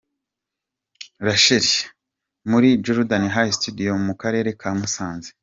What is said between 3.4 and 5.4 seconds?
Studio mu karere ka Musanze.